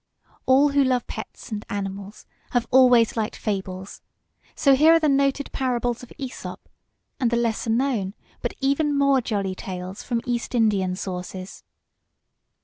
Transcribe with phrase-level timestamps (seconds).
[0.47, 4.01] All who love pets and animals have always liked FABLES,
[4.55, 6.57] so here are the noted parables of Æsop,
[7.19, 11.63] and the lesser known but even more jolly tales from East Indian sources.